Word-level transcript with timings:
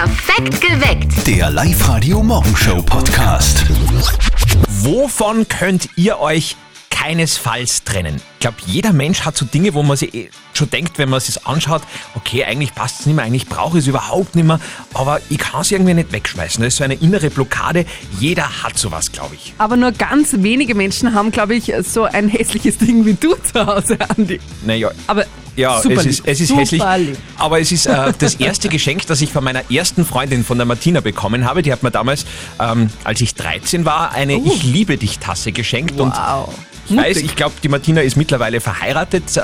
Perfekt 0.00 0.62
geweckt. 0.62 1.26
Der 1.26 1.50
Live-Radio 1.50 2.22
Morgenshow 2.22 2.80
Podcast. 2.80 3.66
Wovon 4.66 5.46
könnt 5.46 5.90
ihr 5.94 6.18
euch 6.20 6.56
keinesfalls 6.88 7.84
trennen? 7.84 8.16
Ich 8.16 8.40
glaube, 8.40 8.56
jeder 8.64 8.94
Mensch 8.94 9.26
hat 9.26 9.36
so 9.36 9.44
Dinge, 9.44 9.74
wo 9.74 9.82
man 9.82 9.98
sich 9.98 10.14
eh 10.14 10.30
schon 10.54 10.70
denkt, 10.70 10.96
wenn 10.96 11.10
man 11.10 11.18
es 11.18 11.44
anschaut, 11.44 11.82
okay, 12.14 12.44
eigentlich 12.44 12.74
passt 12.74 13.00
es 13.00 13.06
nicht 13.06 13.14
mehr, 13.14 13.26
eigentlich 13.26 13.46
brauche 13.46 13.76
ich 13.76 13.84
es 13.84 13.88
überhaupt 13.88 14.36
nicht 14.36 14.46
mehr, 14.46 14.58
aber 14.94 15.20
ich 15.28 15.36
kann 15.36 15.60
es 15.60 15.70
irgendwie 15.70 15.92
nicht 15.92 16.12
wegschmeißen. 16.12 16.64
Das 16.64 16.72
ist 16.72 16.78
so 16.78 16.84
eine 16.84 16.94
innere 16.94 17.28
Blockade. 17.28 17.84
Jeder 18.18 18.62
hat 18.62 18.78
sowas, 18.78 19.12
glaube 19.12 19.34
ich. 19.34 19.52
Aber 19.58 19.76
nur 19.76 19.92
ganz 19.92 20.32
wenige 20.38 20.74
Menschen 20.74 21.12
haben, 21.12 21.30
glaube 21.30 21.56
ich, 21.56 21.74
so 21.82 22.04
ein 22.04 22.28
hässliches 22.28 22.78
Ding 22.78 23.04
wie 23.04 23.14
du 23.14 23.34
zu 23.34 23.66
Hause, 23.66 23.98
Andi. 24.16 24.40
Naja, 24.64 24.92
Aber 25.06 25.26
ja, 25.56 25.80
super 25.80 25.96
es 25.96 26.02
lieb. 26.04 26.10
ist, 26.12 26.22
es 26.26 26.40
ist 26.40 26.48
super 26.48 26.60
hässlich. 26.62 26.82
Lieb. 26.96 27.16
Aber 27.38 27.60
es 27.60 27.72
ist 27.72 27.86
äh, 27.86 28.12
das 28.18 28.34
erste 28.36 28.68
Geschenk, 28.70 29.06
das 29.06 29.20
ich 29.20 29.32
von 29.32 29.44
meiner 29.44 29.70
ersten 29.70 30.04
Freundin, 30.04 30.44
von 30.44 30.58
der 30.58 30.66
Martina, 30.66 31.00
bekommen 31.00 31.44
habe. 31.44 31.62
Die 31.62 31.72
hat 31.72 31.82
mir 31.82 31.90
damals, 31.90 32.24
ähm, 32.58 32.90
als 33.04 33.20
ich 33.20 33.34
13 33.34 33.84
war, 33.84 34.12
eine 34.12 34.34
Ich 34.36 34.62
liebe 34.62 34.96
dich 34.96 35.18
Tasse 35.18 35.52
geschenkt. 35.52 36.00
Und 36.00 36.10
Uh. 36.10 36.16
Wow. 36.16 36.54
ich 36.88 36.96
weiß, 36.96 37.16
ich 37.18 37.36
glaube, 37.36 37.54
die 37.62 37.68
Martina 37.68 38.00
ist 38.00 38.16
mittlerweile 38.16 38.60
verheiratet, 38.60 39.36
äh, 39.36 39.40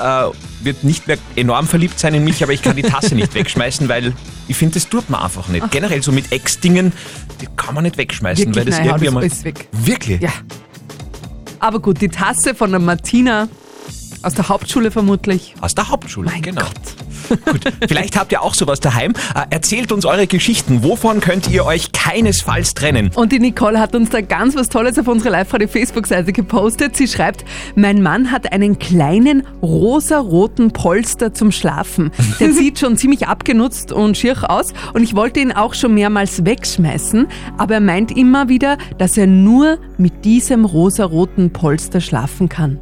wird 0.61 0.83
nicht 0.83 1.07
mehr 1.07 1.17
enorm 1.37 1.65
verliebt 1.67 1.97
sein 1.97 2.13
in 2.13 2.23
mich, 2.25 2.43
aber 2.43 2.51
ich 2.51 2.61
kann 2.61 2.75
die 2.75 2.81
Tasse 2.81 3.15
nicht 3.15 3.33
wegschmeißen, 3.35 3.87
weil 3.87 4.11
ich 4.49 4.57
finde, 4.57 4.73
das 4.73 4.89
tut 4.89 5.09
man 5.09 5.21
einfach 5.21 5.47
nicht. 5.47 5.69
Generell 5.71 6.03
so 6.03 6.11
mit 6.11 6.31
Ex-Dingen, 6.33 6.91
die 7.39 7.47
kann 7.55 7.73
man 7.75 7.85
nicht 7.85 7.97
wegschmeißen, 7.97 8.47
Wirklich, 8.47 8.65
weil 8.65 8.65
das 8.65 8.79
nein, 8.79 8.87
irgendwie 8.87 9.27
das 9.27 9.37
mal. 9.39 9.43
weg. 9.45 9.67
Wirklich? 9.71 10.21
Ja. 10.21 10.31
Aber 11.59 11.79
gut, 11.79 12.01
die 12.01 12.09
Tasse 12.09 12.53
von 12.53 12.71
der 12.71 12.79
Martina 12.79 13.47
aus 14.23 14.33
der 14.33 14.49
Hauptschule 14.49 14.91
vermutlich. 14.91 15.53
Aus 15.61 15.75
der 15.75 15.89
Hauptschule, 15.89 16.29
Mein 16.31 16.41
genau. 16.41 16.63
Gut, 17.45 17.61
vielleicht 17.87 18.17
habt 18.17 18.31
ihr 18.31 18.41
auch 18.41 18.53
sowas 18.53 18.79
daheim. 18.79 19.13
Äh, 19.35 19.45
erzählt 19.49 19.91
uns 19.91 20.05
eure 20.05 20.27
Geschichten. 20.27 20.83
Wovon 20.83 21.19
könnt 21.19 21.49
ihr 21.49 21.65
euch 21.65 21.91
keinesfalls 21.91 22.73
trennen? 22.73 23.11
Und 23.15 23.31
die 23.31 23.39
Nicole 23.39 23.79
hat 23.79 23.95
uns 23.95 24.09
da 24.09 24.21
ganz 24.21 24.55
was 24.55 24.69
Tolles 24.69 24.97
auf 24.97 25.07
unsere 25.07 25.29
Live-Radio-Facebook-Seite 25.29 26.31
gepostet. 26.31 26.95
Sie 26.95 27.07
schreibt, 27.07 27.43
mein 27.75 28.01
Mann 28.01 28.31
hat 28.31 28.51
einen 28.53 28.79
kleinen 28.79 29.45
rosa-roten 29.61 30.71
Polster 30.71 31.33
zum 31.33 31.51
Schlafen. 31.51 32.11
Der 32.39 32.53
sieht 32.53 32.79
schon 32.79 32.97
ziemlich 32.97 33.27
abgenutzt 33.27 33.91
und 33.91 34.17
schier 34.17 34.49
aus 34.49 34.73
und 34.93 35.03
ich 35.03 35.15
wollte 35.15 35.39
ihn 35.39 35.51
auch 35.51 35.73
schon 35.73 35.93
mehrmals 35.93 36.45
wegschmeißen, 36.45 37.27
aber 37.57 37.75
er 37.75 37.79
meint 37.81 38.15
immer 38.15 38.49
wieder, 38.49 38.77
dass 38.97 39.17
er 39.17 39.27
nur 39.27 39.79
mit 39.97 40.25
diesem 40.25 40.65
rosa-roten 40.65 41.51
Polster 41.51 42.01
schlafen 42.01 42.49
kann. 42.49 42.79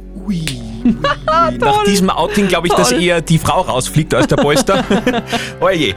Nach 1.26 1.84
diesem 1.84 2.10
Outing 2.10 2.48
glaube 2.48 2.68
ich, 2.68 2.74
dass 2.74 2.90
Toll. 2.90 3.02
eher 3.02 3.20
die 3.20 3.38
Frau 3.38 3.62
rausfliegt 3.62 4.14
als 4.14 4.26
der 4.28 4.36
Polster. 4.36 4.84
Oje. 5.60 5.94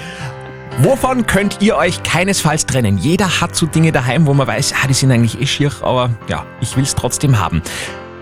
Wovon 0.82 1.26
könnt 1.26 1.58
ihr 1.62 1.76
euch 1.76 2.04
keinesfalls 2.04 2.66
trennen? 2.66 2.98
Jeder 2.98 3.42
hat 3.42 3.56
so 3.56 3.66
Dinge 3.66 3.92
daheim, 3.92 4.26
wo 4.26 4.34
man 4.34 4.48
weiß, 4.48 4.74
ah, 4.82 4.88
die 4.88 4.94
sind 4.94 5.12
eigentlich 5.12 5.40
eh 5.42 5.46
schier, 5.46 5.72
aber 5.82 6.12
ja, 6.30 6.46
ich 6.62 6.76
will 6.78 6.84
es 6.84 6.96
trotzdem 6.96 7.38
haben. 7.40 7.62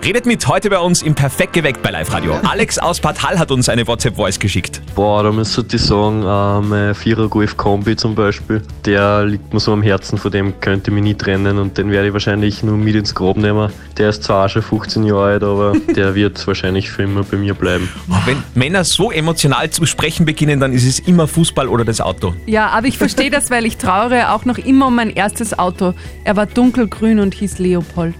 Redet 0.04 0.26
mit 0.26 0.48
heute 0.48 0.70
bei 0.70 0.80
uns 0.80 1.02
im 1.02 1.16
Perfekt 1.16 1.52
geweckt 1.52 1.82
bei 1.82 1.90
Live 1.92 2.14
Radio. 2.14 2.36
Alex 2.44 2.80
aus 2.80 3.02
Bad 3.02 3.24
Hall 3.24 3.38
hat 3.38 3.52
uns 3.52 3.68
eine 3.68 3.86
WhatsApp-Voice 3.86 4.40
geschickt. 4.40 4.82
Boah, 4.96 5.24
da 5.24 5.32
müsste 5.34 5.66
ich 5.70 5.82
sagen, 5.82 6.22
äh, 6.24 6.62
mein 6.62 6.96
Vierer 6.96 7.28
Golf 7.28 7.58
Kombi 7.58 7.96
zum 7.98 8.16
Beispiel, 8.16 8.62
der 8.86 9.26
liegt 9.26 9.54
mir 9.54 9.60
so 9.60 9.74
am 9.74 9.82
Herzen, 9.82 10.18
von 10.18 10.32
dem 10.32 10.58
könnte 10.62 10.92
ich 10.92 10.94
mich 10.94 11.04
nie 11.04 11.14
trennen 11.14 11.58
und 11.58 11.78
den 11.78 11.92
werde 11.92 12.08
ich 12.08 12.14
wahrscheinlich 12.14 12.64
nur 12.64 12.78
mit 12.78 12.96
ins 12.96 13.14
Grab 13.14 13.36
nehmen. 13.36 13.70
Der 13.98 14.10
ist 14.10 14.24
zwar 14.24 14.46
auch 14.46 14.50
schon 14.50 14.62
15 14.62 15.04
Jahre 15.04 15.24
alt, 15.26 15.44
aber 15.44 15.74
der 15.96 16.16
wird 16.16 16.46
wahrscheinlich 16.48 16.90
für 16.90 17.04
immer 17.04 17.24
bei 17.24 17.36
mir 17.36 17.54
bleiben. 17.54 17.90
Wenn 18.26 18.42
Männer 18.56 18.86
so 18.86 19.12
emotional 19.12 19.70
zu 19.72 19.86
sprechen 19.86 20.26
beginnen, 20.26 20.62
dann 20.62 20.72
ist 20.72 20.86
es 20.88 21.00
immer 21.00 21.28
Fußball 21.28 21.68
oder 21.68 21.84
das 21.84 22.00
Auto. 22.00 22.34
Ja, 22.46 22.70
aber 22.70 22.88
ich 22.88 22.98
verstehe 22.98 23.30
das, 23.30 23.50
weil 23.52 23.66
ich 23.66 23.76
trauere 23.76 24.34
auch 24.34 24.46
noch 24.46 24.58
immer 24.58 24.88
um 24.88 24.96
mein 24.96 25.10
erstes 25.10 25.58
Auto. 25.60 25.94
Er 26.24 26.38
war 26.38 26.46
dunkelgrün 26.46 27.20
und 27.20 27.34
hieß 27.34 27.60
Leopold. 27.60 28.16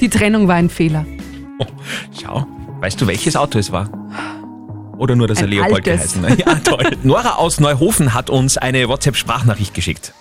Die 0.00 0.08
Trennung 0.08 0.48
war 0.48 0.54
ein 0.56 0.70
Fehler. 0.70 1.04
Oh, 1.58 1.66
schau, 2.20 2.46
weißt 2.80 3.00
du, 3.00 3.06
welches 3.06 3.36
Auto 3.36 3.58
es 3.58 3.70
war? 3.70 3.88
Oder 4.96 5.16
nur, 5.16 5.28
dass 5.28 5.38
er 5.38 5.44
Ein 5.44 5.50
Leopold 5.50 5.88
altes. 5.88 6.14
geheißen 6.14 6.28
hat? 6.28 6.38
Ja, 6.38 6.54
toll. 6.56 6.84
Nora 7.02 7.36
aus 7.36 7.58
Neuhofen 7.60 8.12
hat 8.14 8.28
uns 8.30 8.58
eine 8.58 8.88
WhatsApp-Sprachnachricht 8.88 9.72
geschickt. 9.74 10.12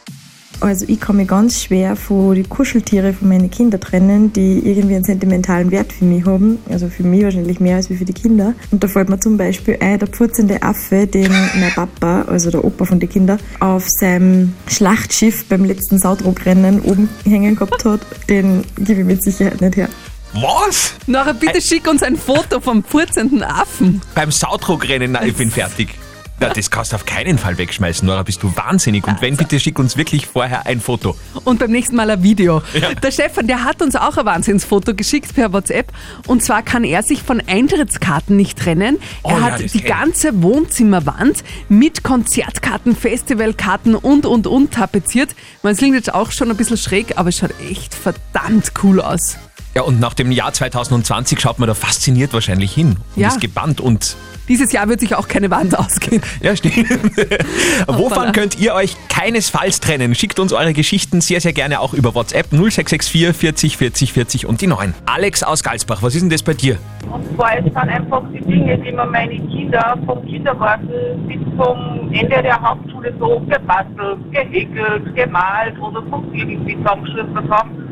Also 0.62 0.86
ich 0.88 1.00
kann 1.00 1.16
mich 1.18 1.28
ganz 1.28 1.62
schwer 1.62 1.96
von 1.96 2.36
den 2.36 2.47
Kuscheltiere 2.50 3.14
von 3.14 3.30
meinen 3.30 3.50
Kindern 3.50 3.80
trennen, 3.80 4.34
die 4.34 4.59
irgendwie 4.59 4.96
einen 4.96 5.03
sentimentalen 5.03 5.72
Wert 5.72 5.94
für 5.94 6.06
mich 6.06 6.25
haben. 6.25 6.59
Also 6.70 6.90
für 6.90 7.03
mich 7.03 7.24
wahrscheinlich 7.24 7.59
mehr 7.59 7.78
als 7.78 7.90
wie 7.90 7.96
für 7.96 8.06
die 8.06 8.14
Kinder. 8.14 8.53
Und 8.72 8.84
da 8.84 8.88
fällt 8.88 9.09
mir 9.09 9.20
zum 9.20 9.38
Beispiel 9.38 9.78
ein, 9.80 10.00
der 10.00 10.08
pfurzende 10.08 10.62
Affe, 10.62 11.08
den 11.08 11.31
mein 11.31 11.72
Papa, 11.74 12.24
also 12.24 12.52
der 12.52 12.64
Opa 12.64 12.86
von 12.86 13.00
den 13.00 13.09
Kindern, 13.09 13.40
auf 13.59 13.88
seinem 13.88 14.53
Schlachtschiff 14.68 15.46
beim 15.46 15.66
letzten 15.66 16.00
Saudruckrennen 16.00 16.81
oben 16.81 17.09
hängen 17.24 17.56
gehabt 17.56 17.86
hat, 17.86 18.02
den 18.28 18.64
gebe 18.78 19.02
ich 19.02 19.08
mit 19.08 19.24
Sicherheit 19.24 19.62
nicht 19.62 19.78
her. 19.78 19.90
Was? 20.34 20.94
Nora, 21.08 21.34
bitte 21.34 21.62
schick 21.62 21.88
uns 21.88 22.03
ein 22.03 22.16
Foto 22.16 22.59
vom 22.59 22.84
furzenden 22.84 23.44
Affen. 23.44 24.02
Beim 24.14 24.31
Saudruckrennen, 24.31 25.14
nein, 25.14 25.30
ich 25.30 25.36
bin 25.36 25.50
fertig. 25.50 25.98
Na, 26.39 26.50
das 26.50 26.72
kannst 26.72 26.94
du 26.94 26.95
auf 26.95 27.05
keinen 27.05 27.38
Fall 27.38 27.57
wegschmeißen, 27.57 28.05
Nora, 28.07 28.23
bist 28.23 28.41
du 28.44 28.55
wahnsinnig. 28.55 29.05
Und 29.05 29.22
wenn, 29.22 29.35
bitte 29.35 29.59
schick 29.59 29.77
uns 29.77 29.97
wirklich 29.97 30.25
vorher 30.25 30.66
ein 30.66 30.79
Foto. 30.79 31.17
Und 31.44 31.59
beim 31.59 31.72
nächsten 31.72 31.95
Mal 31.95 32.09
ein 32.09 32.23
Video. 32.23 32.61
Ja. 32.73 32.94
Der 32.94 33.11
Stefan, 33.11 33.47
der 33.47 33.63
hat 33.63 33.81
uns 33.81 33.95
auch 33.95 34.17
ein 34.17 34.25
Wahnsinnsfoto 34.25 34.94
geschickt 34.94 35.35
per 35.35 35.51
WhatsApp. 35.51 35.91
Und 36.28 36.41
zwar 36.44 36.63
kann 36.63 36.83
er 36.83 37.03
sich 37.03 37.23
von 37.23 37.41
Eintrittskarten 37.45 38.38
nicht 38.38 38.57
trennen. 38.57 38.99
Oh 39.23 39.29
er 39.29 39.38
ja, 39.38 39.41
hat 39.41 39.73
die 39.73 39.81
ganze 39.81 40.41
Wohnzimmerwand 40.41 41.44
mit 41.67 42.03
Konzertkarten, 42.03 42.95
Festivalkarten 42.95 43.95
und, 43.95 44.25
und, 44.25 44.47
und 44.47 44.73
tapeziert. 44.73 45.35
Man, 45.61 45.73
es 45.73 45.79
klingt 45.79 45.95
jetzt 45.95 46.13
auch 46.13 46.31
schon 46.31 46.49
ein 46.49 46.57
bisschen 46.57 46.78
schräg, 46.78 47.17
aber 47.17 47.29
es 47.29 47.38
schaut 47.38 47.53
echt 47.69 47.94
verdammt 47.94 48.72
cool 48.83 49.01
aus. 49.01 49.38
Ja, 49.75 49.84
und 49.84 50.00
nach 50.00 50.14
dem 50.14 50.31
Jahr 50.31 50.52
2020 50.52 51.40
schaut 51.40 51.59
man 51.59 51.68
da 51.68 51.74
fasziniert 51.75 52.34
wahrscheinlich 52.34 52.74
hin 52.74 52.97
und 53.16 53.22
Ja. 53.22 53.28
ist 53.30 53.40
gebannt 53.42 53.80
und 53.81 54.16
Dieses 54.47 54.72
Jahr 54.72 54.90
wird 54.90 55.00
sich 55.00 55.14
auch 55.14 55.28
keine 55.28 55.52
Wand 55.52 55.78
ausgehen. 55.78 56.24
ja, 56.42 56.56
stimmt. 56.56 56.90
Wovon 57.88 58.31
könnt 58.31 58.59
ihr 58.59 58.74
euch 58.74 58.96
keinesfalls 59.08 59.80
trennen? 59.80 60.16
Schickt 60.16 60.40
uns 60.40 60.53
eure 60.53 60.74
Geschichten 60.74 61.22
sehr, 61.22 61.40
sehr 61.40 61.53
gerne 61.53 61.80
auch 61.80 61.94
über 61.94 62.16
WhatsApp 62.16 62.47
0664 62.52 63.38
40 63.38 63.78
40 63.78 64.14
40 64.14 64.46
und 64.47 64.62
die 64.62 64.68
9. 64.68 64.96
Alex 65.06 65.44
aus 65.44 65.62
Galsbach, 65.64 66.02
was 66.02 66.16
ist 66.16 66.22
denn 66.22 66.31
das 66.31 66.41
bei 66.41 66.53
dir? 66.56 66.78
Und 67.12 67.24
zwar 67.36 67.58
es 67.58 67.64
sind 67.64 67.78
einfach 67.78 68.24
die 68.34 68.40
Dinge, 68.41 68.78
die 68.80 68.91
mir 68.91 69.06
meine 69.06 69.36
Kinder 69.36 69.96
vom 70.06 70.26
Kindergarten 70.26 70.88
bis 71.28 71.38
zum 71.56 72.12
Ende 72.12 72.41
der 72.41 72.59
Hauptschule 72.59 73.14
so 73.20 73.40
gebastelt, 73.41 74.18
gehäkelt, 74.31 75.16
gemalt 75.16 75.80
oder 75.80 76.02
sonst 76.09 76.30
irgendwie 76.34 76.76
zusammengeschustert 76.78 77.50
haben. 77.52 77.88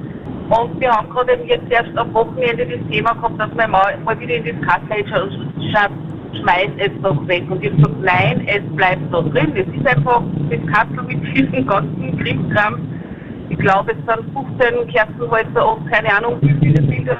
Und 0.50 0.80
wir 0.80 0.92
haben 0.92 1.10
gerade 1.10 1.34
jetzt 1.46 1.70
erst 1.70 1.98
am 1.98 2.14
Wochenende 2.14 2.66
das 2.66 2.80
Thema 2.90 3.14
gehabt, 3.14 3.40
dass 3.40 3.54
meine 3.56 3.72
Mama 3.72 3.90
mal 4.06 4.20
wieder 4.20 4.36
in 4.36 4.46
das 4.46 4.68
Kassenhändler 4.68 5.24
und 5.24 5.72
schreibt, 5.72 5.94
schmeiß 6.40 6.70
es 6.78 6.92
doch 7.02 7.28
weg. 7.28 7.44
Und 7.50 7.64
ich 7.64 7.72
hab 7.72 7.78
gesagt, 7.78 8.02
nein, 8.02 8.48
es 8.48 8.76
bleibt 8.76 9.14
da 9.14 9.22
drin. 9.22 9.54
Es 9.56 9.68
ist 9.68 9.88
einfach 9.88 10.24
das 10.50 10.74
Kastel 10.74 11.04
mit 11.04 11.36
diesem 11.36 11.68
ganzen 11.68 12.18
Krimskram. 12.20 12.80
Ich 13.50 13.58
glaube, 13.58 13.92
es 13.92 13.98
sind 13.98 14.58
15 14.60 14.88
Kerzenhäuser 14.88 15.76
und 15.76 15.92
keine 15.92 16.14
Ahnung, 16.16 16.38
wie 16.42 16.54
viele 16.62 16.82
Bilder. 16.82 17.18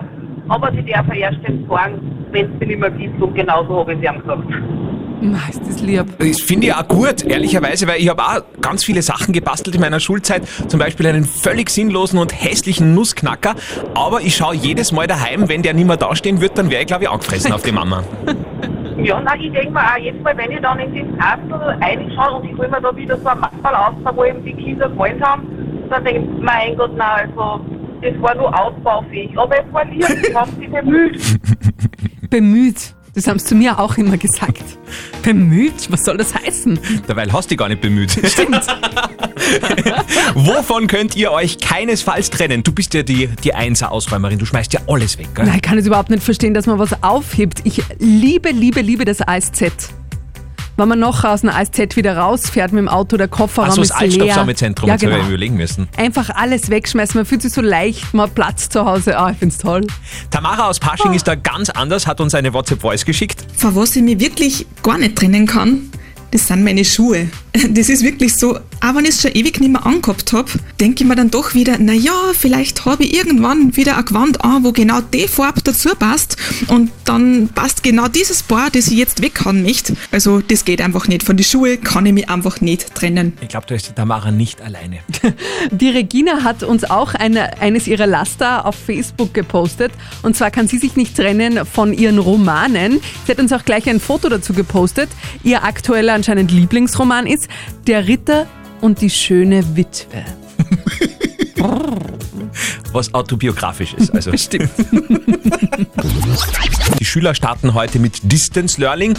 Aber 0.50 0.72
die 0.72 0.90
darf 0.90 1.08
er 1.10 1.16
erst 1.16 1.44
entsorgen, 1.44 2.26
wenn 2.32 2.46
es 2.46 2.60
sie 2.60 2.66
nicht 2.66 2.80
mehr 2.80 2.92
gibt. 2.92 3.22
Und 3.22 3.36
genauso 3.36 3.80
habe 3.80 3.94
ich 3.94 4.04
ihm 4.04 4.22
gesagt. 4.22 4.44
Ma, 5.22 5.40
Ist 5.50 5.62
das 5.68 5.82
lieb. 5.82 6.06
Das 6.20 6.42
finde 6.42 6.68
ich 6.68 6.74
auch 6.74 6.88
gut, 6.88 7.24
ehrlicherweise, 7.24 7.88
weil 7.88 8.00
ich 8.00 8.10
habe 8.10 8.22
auch 8.22 8.42
ganz 8.62 8.84
viele 8.84 9.02
Sachen 9.02 9.34
gebastelt 9.34 9.76
in 9.76 9.82
meiner 9.82 10.00
Schulzeit. 10.00 10.48
Zum 10.68 10.80
Beispiel 10.80 11.08
einen 11.08 11.26
völlig 11.26 11.70
sinnlosen 11.70 12.20
und 12.20 12.32
hässlichen 12.40 12.94
Nussknacker. 12.94 13.56
Aber 13.96 14.22
ich 14.22 14.36
schaue 14.36 14.56
jedes 14.56 14.92
Mal 14.92 15.08
daheim, 15.08 15.50
wenn 15.50 15.64
der 15.64 15.74
nicht 15.74 15.88
mehr 15.88 15.98
dastehen 15.98 16.40
wird, 16.42 16.58
dann 16.58 16.70
wäre 16.70 16.82
ich, 16.82 16.88
glaube 16.88 17.04
ich, 17.04 17.10
angefressen 17.10 17.52
auf 17.52 17.64
die 17.64 17.72
Mama. 17.72 18.04
Ja, 19.00 19.22
nein, 19.22 19.40
ich 19.40 19.52
denke 19.52 19.72
mir 19.74 19.80
auch 19.80 19.98
jedes 20.00 20.20
Mal, 20.24 20.36
wenn 20.36 20.52
ich 20.52 20.60
dann 20.60 20.80
in 20.80 20.92
das 20.92 21.20
Kastel 21.20 21.54
reinschaue 21.54 22.40
und 22.40 22.50
ich 22.50 22.58
hole 22.58 22.68
mir 22.68 22.82
da 22.82 22.96
wieder 22.96 23.16
so 23.20 23.28
ein 23.28 23.40
Mappal 23.40 23.76
aus, 23.76 23.94
wo 24.16 24.26
eben 24.26 24.44
die 24.44 24.54
Kinder 24.54 24.90
gemalt 24.90 25.22
haben, 25.22 25.48
dann 25.88 26.04
denke 26.04 26.22
ich, 26.22 26.42
mein 26.42 26.76
Gott, 26.76 26.98
nein, 26.98 27.30
also, 27.30 27.64
das 28.02 28.20
war 28.20 28.34
nur 28.34 28.60
ausbaufähig. 28.60 29.38
Aber 29.38 29.56
es 29.56 29.72
war 29.72 29.86
lieb, 29.86 30.04
ich 30.28 30.36
habe 30.36 30.50
sie 30.60 30.68
bemüht. 30.68 31.22
Bemüht. 32.32 32.97
Das 33.18 33.26
haben 33.26 33.40
sie 33.40 33.46
zu 33.46 33.56
mir 33.56 33.80
auch 33.80 33.98
immer 33.98 34.16
gesagt. 34.16 34.62
Bemüht? 35.24 35.90
Was 35.90 36.06
soll 36.06 36.18
das 36.18 36.36
heißen? 36.36 36.80
Dabei 37.08 37.26
hast 37.26 37.46
du 37.46 37.50
dich 37.50 37.58
gar 37.58 37.68
nicht 37.68 37.82
bemüht. 37.82 38.12
Stimmt. 38.24 38.62
Wovon 40.36 40.86
könnt 40.86 41.16
ihr 41.16 41.32
euch 41.32 41.58
keinesfalls 41.58 42.30
trennen? 42.30 42.62
Du 42.62 42.72
bist 42.72 42.94
ja 42.94 43.02
die, 43.02 43.28
die 43.44 43.56
Einser-Ausräumerin, 43.56 44.38
du 44.38 44.46
schmeißt 44.46 44.72
ja 44.74 44.82
alles 44.86 45.18
weg, 45.18 45.30
gell? 45.34 45.46
Nein, 45.46 45.56
ich 45.56 45.62
kann 45.64 45.80
es 45.80 45.88
überhaupt 45.88 46.12
nicht 46.12 46.22
verstehen, 46.22 46.54
dass 46.54 46.68
man 46.68 46.78
was 46.78 47.02
aufhebt. 47.02 47.62
Ich 47.64 47.82
liebe, 47.98 48.52
liebe, 48.52 48.82
liebe 48.82 49.04
das 49.04 49.20
ASZ. 49.22 49.64
Wenn 50.80 50.90
man 50.90 51.00
noch 51.00 51.24
aus 51.24 51.42
dem 51.42 51.50
ASZ 51.50 51.96
wieder 51.96 52.18
rausfährt 52.18 52.72
mit 52.72 52.78
dem 52.78 52.88
Auto, 52.88 53.18
der 53.18 53.28
Kofferraum 53.28 53.70
das 53.70 53.90
ist 53.90 54.00
leer. 54.00 54.02
Altstoffsammelzentrum, 54.02 54.88
ja, 54.88 54.94
jetzt 54.94 55.04
habe 55.04 55.14
genau. 55.14 55.24
ich 55.24 55.30
überlegen 55.30 55.56
müssen. 55.56 55.90
Einfach 55.98 56.30
alles 56.30 56.70
wegschmeißen, 56.70 57.18
man 57.18 57.26
fühlt 57.26 57.42
sich 57.42 57.52
so 57.52 57.62
leicht, 57.62 58.14
man 58.14 58.28
hat 58.28 58.36
Platz 58.36 58.70
zu 58.70 58.86
Hause. 58.86 59.18
Ah, 59.18 59.32
ich 59.32 59.38
find's 59.40 59.58
toll. 59.58 59.88
Tamara 60.30 60.68
aus 60.68 60.80
Pasching 60.80 61.14
ist 61.14 61.28
da 61.28 61.34
ganz 61.34 61.72
anders, 61.72 62.06
hat 62.06 62.22
uns 62.22 62.36
eine 62.36 62.54
WhatsApp-Voice 62.54 63.06
geschickt. 63.06 63.44
Vor 63.56 63.76
was 63.76 63.96
ich 63.96 64.04
mich 64.04 64.20
wirklich 64.20 64.68
gar 64.84 65.00
nicht 65.00 65.16
trennen 65.16 65.48
kann, 65.48 65.90
das 66.30 66.46
sind 66.46 66.64
meine 66.64 66.86
Schuhe. 66.86 67.28
Das 67.70 67.90
ist 67.90 68.04
wirklich 68.04 68.36
so, 68.36 68.56
auch 68.56 68.96
wenn 68.96 69.06
ich 69.06 69.12
es 69.12 69.22
schon 69.22 69.32
ewig 69.32 69.60
nicht 69.60 69.72
mehr 69.72 69.86
angehabt 69.86 70.34
habe, 70.34 70.50
denke 70.80 71.04
ich 71.04 71.10
mir 71.10 71.16
dann 71.16 71.32
doch 71.32 71.54
wieder, 71.54 71.78
na 71.80 71.94
ja, 71.94 72.14
vielleicht 72.34 72.86
habe 72.86 73.04
ich 73.04 73.16
irgendwann 73.16 73.76
wieder 73.76 73.98
ein 73.98 74.06
Gewand 74.06 74.44
an, 74.44 74.64
wo 74.64 74.72
genau 74.72 75.02
die 75.02 75.28
Farbe 75.28 75.62
dazu 75.64 75.90
passt 75.98 76.38
und 76.68 76.92
dann 77.06 77.50
passt 77.50 77.84
genau 77.84 78.08
dieses 78.08 78.44
Paar, 78.44 78.70
das 78.70 78.88
ich 78.88 78.98
jetzt 78.98 79.22
weghauen 79.22 79.64
möchte. 79.64 79.96
Also 80.12 80.42
das 80.42 80.66
geht 80.66 80.82
einfach 80.82 81.08
nicht. 81.08 81.24
Von 81.24 81.38
den 81.38 81.44
Schuhen 81.44 81.82
kann 81.82 82.06
ich 82.06 82.14
mich 82.14 82.30
einfach 82.30 82.62
nicht 82.62 82.94
trennen. 82.94 83.34
Ich 83.42 83.48
glaube, 83.48 83.66
da 83.68 83.76
ist 83.76 83.90
die 83.90 83.94
Tamara 83.94 84.32
nicht 84.32 84.62
alleine. 84.62 85.00
Die 85.72 85.90
Regina 85.90 86.44
hat 86.44 86.64
uns 86.64 86.84
auch 86.84 87.14
eine, 87.14 87.60
eines 87.62 87.88
ihrer 87.88 88.08
Laster 88.08 88.66
auf 88.66 88.76
Facebook 88.76 89.34
gepostet. 89.34 89.92
Und 90.22 90.36
zwar 90.36 90.52
kann 90.52 90.68
sie 90.68 90.78
sich 90.78 90.96
nicht 90.96 91.16
trennen 91.16 91.66
von 91.66 91.94
ihren 91.94 92.20
Romanen. 92.20 93.00
Sie 93.26 93.32
hat 93.32 93.40
uns 93.40 93.52
auch 93.54 93.66
gleich 93.66 93.90
ein 93.90 94.00
Foto 94.00 94.30
dazu 94.30 94.54
gepostet. 94.54 95.10
Ihr 95.44 95.64
aktueller 95.64 96.14
anscheinend 96.14 96.52
Lieblingsroman 96.52 97.28
ist 97.28 97.47
Der 97.86 98.08
Ritter 98.08 98.48
und 98.82 99.02
die 99.02 99.10
schöne 99.10 99.76
Witwe. 99.76 100.24
Was 102.92 103.14
autobiografisch 103.14 103.94
ist. 103.94 104.14
Also. 104.14 104.36
Stimmt. 104.38 104.70
Die 107.00 107.06
Schüler 107.06 107.36
starten 107.36 107.74
heute 107.74 108.00
mit 108.00 108.32
Distance 108.32 108.80
Learning. 108.80 109.16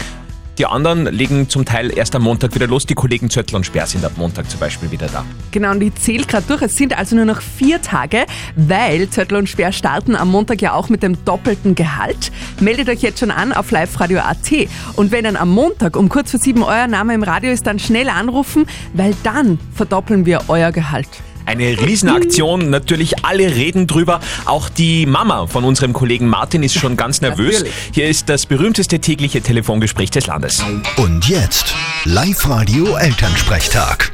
Die 0.59 0.65
anderen 0.65 1.05
legen 1.05 1.47
zum 1.47 1.63
Teil 1.63 1.97
erst 1.97 2.13
am 2.17 2.23
Montag 2.23 2.53
wieder 2.53 2.67
los. 2.67 2.85
Die 2.85 2.93
Kollegen 2.93 3.29
Zöttl 3.29 3.55
und 3.55 3.65
Sperr 3.65 3.87
sind 3.87 4.03
ab 4.03 4.11
Montag 4.17 4.49
zum 4.49 4.59
Beispiel 4.59 4.91
wieder 4.91 5.07
da. 5.07 5.23
Genau, 5.51 5.71
und 5.71 5.81
ich 5.81 5.95
zähle 5.95 6.25
gerade 6.25 6.45
durch. 6.47 6.61
Es 6.61 6.75
sind 6.75 6.97
also 6.97 7.15
nur 7.15 7.23
noch 7.23 7.41
vier 7.41 7.81
Tage, 7.81 8.25
weil 8.57 9.09
Zöttl 9.09 9.37
und 9.37 9.47
Sperr 9.47 9.71
starten 9.71 10.17
am 10.17 10.29
Montag 10.29 10.61
ja 10.61 10.73
auch 10.73 10.89
mit 10.89 11.01
dem 11.01 11.23
doppelten 11.23 11.75
Gehalt. 11.75 12.33
Meldet 12.59 12.89
euch 12.89 13.01
jetzt 13.01 13.19
schon 13.19 13.31
an 13.31 13.53
auf 13.53 13.71
liveradio.at. 13.71 14.51
Und 14.97 15.13
wenn 15.13 15.23
dann 15.23 15.37
am 15.37 15.49
Montag 15.49 15.95
um 15.95 16.09
kurz 16.09 16.31
vor 16.31 16.41
sieben 16.41 16.63
euer 16.63 16.87
Name 16.87 17.13
im 17.13 17.23
Radio 17.23 17.51
ist, 17.51 17.65
dann 17.65 17.79
schnell 17.79 18.09
anrufen, 18.09 18.65
weil 18.93 19.15
dann 19.23 19.59
verdoppeln 19.73 20.25
wir 20.25 20.41
euer 20.49 20.73
Gehalt. 20.73 21.07
Eine 21.49 21.81
Riesenaktion, 21.81 22.69
natürlich 22.69 23.25
alle 23.25 23.55
reden 23.55 23.87
drüber. 23.87 24.19
Auch 24.45 24.69
die 24.69 25.07
Mama 25.07 25.47
von 25.47 25.63
unserem 25.63 25.93
Kollegen 25.93 26.27
Martin 26.27 26.61
ist 26.61 26.75
schon 26.75 26.95
ganz 26.95 27.21
nervös. 27.21 27.53
Natürlich. 27.61 27.73
Hier 27.91 28.07
ist 28.07 28.29
das 28.29 28.45
berühmteste 28.45 28.99
tägliche 28.99 29.41
Telefongespräch 29.41 30.11
des 30.11 30.27
Landes. 30.27 30.63
Und 30.97 31.27
jetzt 31.27 31.73
Live-Radio 32.05 32.95
Elternsprechtag. 32.97 34.11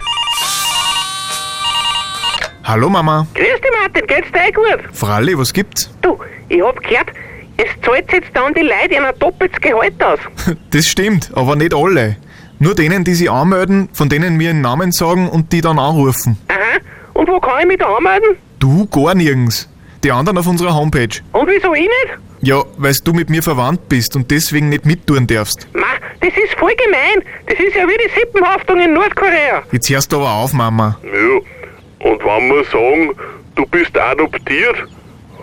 Hallo 2.63 2.89
Mama. 2.89 3.27
Grüß 3.33 3.45
dich, 3.45 3.71
Martin, 3.81 4.07
geht's 4.07 4.31
dir 4.31 4.47
eh 4.47 4.51
gut? 4.53 4.85
Fralli, 4.93 5.37
was 5.37 5.51
gibt's? 5.51 5.89
Du, 6.03 6.17
ich 6.47 6.61
hab 6.61 6.81
gehört, 6.83 7.09
es 7.57 7.67
zahlt 7.85 8.09
jetzt 8.13 8.29
dann 8.33 8.53
die 8.53 8.61
Leute 8.61 9.05
ein 9.05 9.13
doppeltes 9.19 9.59
Gehalt 9.59 10.01
aus. 10.01 10.19
Das 10.71 10.87
stimmt, 10.87 11.31
aber 11.35 11.57
nicht 11.57 11.73
alle. 11.73 12.15
Nur 12.59 12.75
denen, 12.75 13.03
die 13.03 13.13
sich 13.13 13.29
anmelden, 13.29 13.89
von 13.91 14.07
denen 14.07 14.39
wir 14.39 14.51
einen 14.51 14.61
Namen 14.61 14.93
sagen 14.93 15.27
und 15.27 15.51
die 15.51 15.59
dann 15.59 15.77
anrufen. 15.79 16.37
Aha, 16.47 16.79
und 17.15 17.27
wo 17.27 17.39
kann 17.39 17.61
ich 17.61 17.67
mich 17.67 17.77
da 17.79 17.87
anmelden? 17.95 18.37
Du 18.59 18.85
gar 18.87 19.15
nirgends. 19.15 19.67
Die 20.03 20.11
anderen 20.11 20.37
auf 20.37 20.45
unserer 20.47 20.75
Homepage. 20.75 21.21
Und 21.31 21.49
wieso 21.49 21.73
ich 21.73 21.81
nicht? 21.81 22.19
Ja, 22.41 22.61
weil 22.77 22.93
du 23.03 23.13
mit 23.13 23.29
mir 23.29 23.41
verwandt 23.41 23.89
bist 23.89 24.15
und 24.15 24.29
deswegen 24.29 24.69
nicht 24.69 24.85
mittun 24.85 25.25
darfst. 25.25 25.67
Ma, 25.73 25.87
das 26.19 26.29
ist 26.29 26.53
voll 26.59 26.73
gemein. 26.75 27.23
Das 27.47 27.59
ist 27.59 27.75
ja 27.75 27.87
wie 27.87 27.97
die 27.97 28.19
Sippenhaftung 28.19 28.79
in 28.79 28.93
Nordkorea. 28.93 29.63
Jetzt 29.71 29.89
hörst 29.89 30.11
du 30.11 30.17
aber 30.17 30.31
auf, 30.31 30.53
Mama. 30.53 30.99
Ja, 31.03 32.07
und 32.07 32.23
wenn 32.23 32.47
wir 32.49 32.63
sagen, 32.65 33.15
du 33.55 33.65
bist 33.65 33.97
adoptiert, 33.97 34.75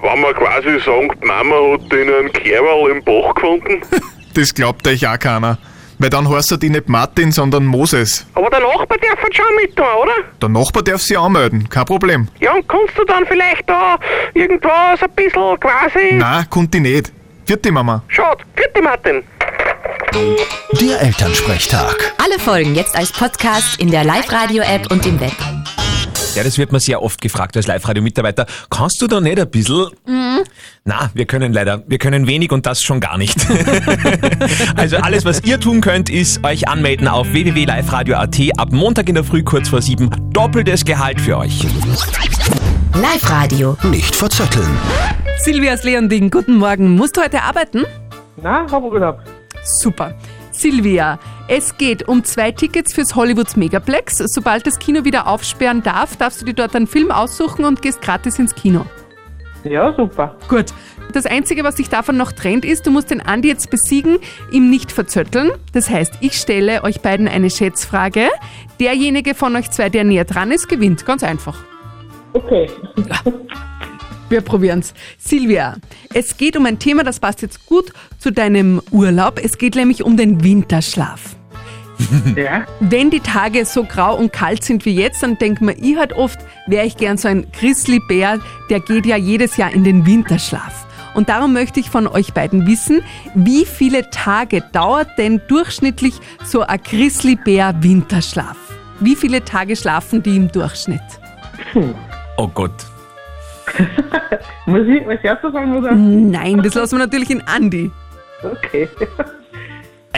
wenn 0.03 0.21
wir 0.21 0.35
quasi 0.35 0.79
sagen, 0.85 1.11
die 1.21 1.27
Mama 1.27 1.57
hat 1.73 1.91
den 1.91 2.09
einen 2.13 2.33
Kerl 2.33 2.91
im 2.91 3.03
Bach 3.03 3.35
gefunden, 3.35 3.81
Das 4.35 4.55
glaubt 4.55 4.87
euch 4.89 5.07
auch 5.07 5.19
keiner. 5.19 5.59
Weil 6.03 6.11
dann 6.11 6.29
heißt 6.29 6.51
er 6.51 6.59
die 6.59 6.69
nicht 6.69 6.89
Martin, 6.89 7.31
sondern 7.31 7.65
Moses. 7.65 8.27
Aber 8.35 8.51
der 8.51 8.59
Nachbar 8.59 8.99
darf 8.99 9.23
halt 9.23 9.37
schon 9.37 9.55
mit 9.55 9.77
tun, 9.77 9.87
oder? 10.03 10.15
Der 10.41 10.49
Nachbar 10.49 10.83
darf 10.83 11.01
sich 11.01 11.17
anmelden, 11.17 11.69
kein 11.69 11.85
Problem. 11.85 12.27
Ja, 12.41 12.55
und 12.55 12.69
kannst 12.69 12.99
du 12.99 13.05
dann 13.05 13.25
vielleicht 13.25 13.71
da 13.71 13.97
irgendwas 14.35 15.01
ein 15.01 15.11
bisschen 15.15 15.61
quasi... 15.61 16.15
Na, 16.15 16.45
konnte 16.51 16.79
ich 16.79 16.83
nicht. 16.83 17.13
Vierte 17.47 17.71
Mama. 17.71 18.03
Schade. 18.09 18.43
Vierte 18.57 18.83
Martin. 18.83 19.23
Der 20.81 21.03
Elternsprechtag. 21.03 22.15
Alle 22.19 22.41
Folgen 22.41 22.75
jetzt 22.75 22.97
als 22.97 23.13
Podcast 23.13 23.81
in 23.81 23.93
der 23.93 24.03
Live-Radio-App 24.03 24.91
und 24.91 25.07
im 25.07 25.21
Web. 25.21 25.37
Ja, 26.34 26.43
das 26.43 26.56
wird 26.56 26.73
mir 26.73 26.81
sehr 26.81 27.02
oft 27.02 27.20
gefragt 27.20 27.56
als 27.56 27.67
Live-Radio-Mitarbeiter. 27.67 28.46
Kannst 28.70 29.02
du 29.02 29.06
da 29.06 29.20
nicht 29.20 29.38
ein 29.38 29.50
bisschen? 29.50 29.88
Na, 30.84 31.11
wir 31.12 31.26
können 31.26 31.52
leider, 31.52 31.82
wir 31.87 31.99
können 31.99 32.26
wenig 32.26 32.52
und 32.52 32.64
das 32.64 32.82
schon 32.82 33.00
gar 33.00 33.19
nicht. 33.19 33.37
also 34.76 34.96
alles, 34.96 35.25
was 35.25 35.44
ihr 35.44 35.61
tun 35.61 35.81
könnt, 35.81 36.08
ist 36.08 36.43
euch 36.44 36.69
anmelden 36.69 37.06
auf 37.06 37.32
www.liveradio.at. 37.32 38.40
Ab 38.56 38.73
Montag 38.73 39.08
in 39.08 39.14
der 39.14 39.25
Früh 39.25 39.43
kurz 39.43 39.69
vor 39.69 39.82
sieben. 39.82 40.11
Doppeltes 40.32 40.84
Gehalt 40.84 41.20
für 41.20 41.37
euch. 41.37 41.67
Live-Radio. 42.94 43.76
Nicht 43.84 44.17
verzetteln. 44.17 44.79
Silvia 45.38 45.75
aus 45.75 45.84
Leonding, 45.84 46.31
guten 46.31 46.56
Morgen. 46.56 46.96
Musst 46.96 47.17
du 47.17 47.23
heute 47.23 47.43
arbeiten? 47.43 47.84
Na, 48.43 48.67
hab 48.70 48.82
Urlaub. 48.82 49.20
Super. 49.62 50.14
Silvia, 50.50 51.19
es 51.49 51.77
geht 51.77 52.09
um 52.09 52.25
zwei 52.25 52.53
Tickets 52.53 52.93
fürs 52.93 53.15
Hollywoods 53.15 53.56
Megaplex. 53.56 54.19
Sobald 54.19 54.67
das 54.67 54.79
Kino 54.79 55.05
wieder 55.05 55.27
aufsperren 55.27 55.83
darf, 55.83 56.17
darfst 56.17 56.41
du 56.41 56.47
dir 56.47 56.55
dort 56.55 56.75
einen 56.75 56.87
Film 56.87 57.11
aussuchen 57.11 57.65
und 57.65 57.83
gehst 57.83 58.00
gratis 58.00 58.39
ins 58.39 58.55
Kino. 58.55 58.87
Ja, 59.65 59.94
super. 59.97 60.37
Gut. 60.49 60.67
Das 61.12 61.27
Einzige, 61.27 61.62
was 61.62 61.77
dich 61.77 61.89
davon 61.89 62.17
noch 62.17 62.33
trennt, 62.33 62.65
ist, 62.65 62.87
du 62.87 62.91
musst 62.91 63.11
den 63.11 63.21
Andi 63.21 63.49
jetzt 63.49 63.71
besiegen, 63.71 64.19
ihm 64.50 64.71
nicht 64.71 64.91
verzötteln. 64.91 65.50
Das 65.73 65.91
heißt, 65.91 66.15
ich 66.21 66.35
stelle 66.35 66.83
euch 66.85 67.00
beiden 67.00 67.29
eine 67.29 67.50
Schätzfrage. 67.50 68.29
Derjenige 68.81 69.35
von 69.35 69.55
euch 69.55 69.71
zwei, 69.71 69.89
der 69.89 70.05
näher 70.05 70.25
dran 70.25 70.50
ist, 70.50 70.69
gewinnt. 70.69 71.05
Ganz 71.05 71.23
einfach. 71.23 71.59
Okay. 72.33 72.69
Wir 74.31 74.41
probieren's. 74.41 74.94
Silvia, 75.19 75.77
es 76.15 76.39
geht 76.39 76.56
um 76.56 76.65
ein 76.65 76.79
Thema, 76.79 77.05
das 77.05 77.21
passt 77.21 77.43
jetzt 77.43 77.67
gut 77.67 77.93
zu 78.19 78.33
deinem 78.33 78.81
Urlaub. 78.91 79.39
Es 79.43 79.59
geht 79.59 79.75
nämlich 79.75 80.03
um 80.03 80.17
den 80.17 80.43
Winterschlaf. 80.43 81.31
Ja? 82.37 82.65
Wenn 82.81 83.11
die 83.11 83.21
Tage 83.21 83.65
so 83.65 83.85
grau 83.85 84.17
und 84.17 84.33
kalt 84.33 84.65
sind 84.65 84.85
wie 84.85 84.95
jetzt, 84.95 85.23
dann 85.23 85.39
denkt 85.39 85.61
man, 85.61 85.75
ich 85.79 85.97
halt 85.97 86.13
oft, 86.13 86.41
wäre 86.67 86.87
ich 86.87 86.97
gern 86.97 87.17
so 87.17 87.29
ein 87.29 87.47
Grizzlybär, 87.53 88.39
der 88.71 88.81
geht 88.81 89.07
ja 89.07 89.17
jedes 89.17 89.57
Jahr 89.57 89.73
in 89.73 89.85
den 89.85 90.07
Winterschlaf. 90.07 90.87
Und 91.15 91.29
darum 91.29 91.53
möchte 91.53 91.79
ich 91.81 91.91
von 91.91 92.07
euch 92.07 92.33
beiden 92.33 92.67
wissen, 92.67 93.03
wie 93.35 93.67
viele 93.67 94.09
Tage 94.11 94.63
dauert 94.73 95.19
denn 95.19 95.43
durchschnittlich 95.47 96.15
so 96.45 96.63
ein 96.63 96.81
Grizzlybär 96.83 97.75
Winterschlaf? 97.81 98.57
Wie 99.01 99.17
viele 99.17 99.45
Tage 99.45 99.77
schlafen 99.77 100.23
die 100.23 100.37
im 100.37 100.51
Durchschnitt? 100.51 101.01
Oh 102.37 102.49
Gott. 102.49 102.73
Muss 104.67 104.87
ich 104.87 105.06
als 105.06 105.23
erstes 105.23 105.53
sagen, 105.53 105.77
oder? 105.77 105.93
Nein, 105.93 106.63
das 106.63 106.75
lassen 106.75 106.99
wir 106.99 107.05
natürlich 107.05 107.31
in 107.31 107.43
Andi. 107.43 107.91
Okay. 108.43 108.89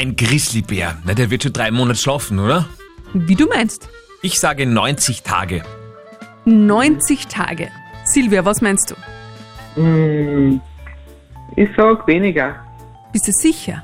Ein 0.05 0.17
Grizzlybär. 0.17 0.99
Na, 1.07 1.15
der 1.15 1.31
wird 1.31 1.45
schon 1.45 1.55
drei 1.55 1.71
Monate 1.71 1.99
schlafen, 1.99 2.39
oder? 2.39 2.67
Wie 3.15 3.35
du 3.35 3.47
meinst. 3.47 3.89
Ich 4.21 4.39
sage 4.39 4.67
90 4.67 5.23
Tage. 5.23 5.63
90 6.45 7.27
Tage. 7.29 7.71
Silvia, 8.05 8.45
was 8.45 8.61
meinst 8.61 8.91
du? 8.91 8.95
Hm, 9.77 10.61
ich 11.57 11.71
sag 11.75 12.07
weniger. 12.07 12.55
Bist 13.15 13.29
du 13.29 13.33
sicher? 13.33 13.83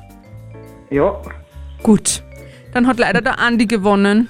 Ja. 0.91 1.19
Gut. 1.83 2.23
Dann 2.75 2.87
hat 2.87 2.99
leider 2.99 3.23
der 3.23 3.39
Andi 3.39 3.65
gewonnen. 3.65 4.29